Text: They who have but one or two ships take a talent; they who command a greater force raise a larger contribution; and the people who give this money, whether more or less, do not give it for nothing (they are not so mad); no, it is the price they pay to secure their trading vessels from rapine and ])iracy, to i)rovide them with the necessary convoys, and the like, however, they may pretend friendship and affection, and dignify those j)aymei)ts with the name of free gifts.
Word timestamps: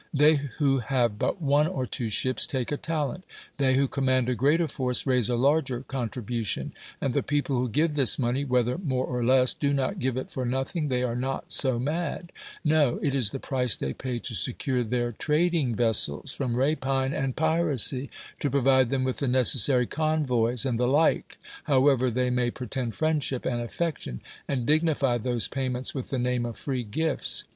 They 0.11 0.37
who 0.57 0.79
have 0.79 1.19
but 1.19 1.43
one 1.43 1.67
or 1.67 1.85
two 1.85 2.09
ships 2.09 2.47
take 2.47 2.71
a 2.71 2.77
talent; 2.77 3.23
they 3.59 3.75
who 3.75 3.87
command 3.87 4.27
a 4.29 4.33
greater 4.33 4.67
force 4.67 5.05
raise 5.05 5.29
a 5.29 5.35
larger 5.35 5.81
contribution; 5.81 6.73
and 6.99 7.13
the 7.13 7.21
people 7.21 7.55
who 7.57 7.69
give 7.69 7.93
this 7.93 8.17
money, 8.17 8.43
whether 8.43 8.79
more 8.79 9.05
or 9.05 9.23
less, 9.23 9.53
do 9.53 9.75
not 9.75 9.99
give 9.99 10.17
it 10.17 10.31
for 10.31 10.43
nothing 10.43 10.87
(they 10.87 11.03
are 11.03 11.15
not 11.15 11.51
so 11.51 11.77
mad); 11.77 12.31
no, 12.65 12.97
it 13.03 13.13
is 13.13 13.29
the 13.29 13.37
price 13.37 13.75
they 13.75 13.93
pay 13.93 14.17
to 14.17 14.33
secure 14.33 14.83
their 14.83 15.11
trading 15.11 15.75
vessels 15.75 16.31
from 16.31 16.55
rapine 16.55 17.13
and 17.13 17.35
])iracy, 17.35 18.09
to 18.39 18.49
i)rovide 18.49 18.89
them 18.89 19.03
with 19.03 19.17
the 19.17 19.27
necessary 19.27 19.85
convoys, 19.85 20.65
and 20.65 20.79
the 20.79 20.87
like, 20.87 21.37
however, 21.65 22.09
they 22.09 22.31
may 22.31 22.49
pretend 22.49 22.95
friendship 22.95 23.45
and 23.45 23.61
affection, 23.61 24.19
and 24.47 24.65
dignify 24.65 25.19
those 25.19 25.47
j)aymei)ts 25.47 25.93
with 25.93 26.09
the 26.09 26.17
name 26.17 26.43
of 26.43 26.57
free 26.57 26.83
gifts. 26.83 27.43